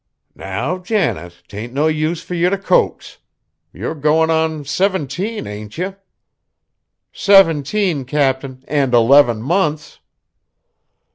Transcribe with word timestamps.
"Now, 0.33 0.79
Janet, 0.79 1.43
'tain't 1.47 1.73
no 1.73 1.85
use 1.85 2.23
fur 2.23 2.33
ye 2.33 2.49
t' 2.49 2.57
coax. 2.57 3.19
Ye're 3.71 3.93
goin' 3.93 4.31
on 4.31 4.65
seventeen, 4.65 5.45
ain't 5.45 5.77
ye?" 5.77 5.93
"Seventeen, 7.13 8.05
Cap'n, 8.05 8.63
and 8.67 8.95
eleven 8.95 9.43
months!" 9.43 9.99